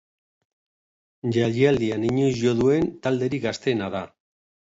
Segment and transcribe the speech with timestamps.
[1.35, 4.05] Jaialdian inoiz jo duen talderik gazteena da.